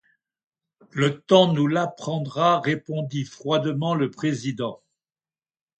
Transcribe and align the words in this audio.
Le 0.89 1.21
temps 1.21 1.53
nous 1.53 1.67
l’apprendra, 1.67 2.59
répondit 2.59 3.23
froidement 3.23 3.93
le 3.93 4.09
président. 4.09 4.81